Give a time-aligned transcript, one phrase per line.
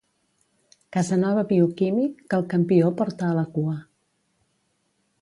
[0.97, 3.79] Casanova bioquímic que el campió porta a la cua.